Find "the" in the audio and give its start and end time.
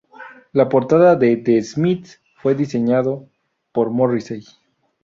1.37-1.61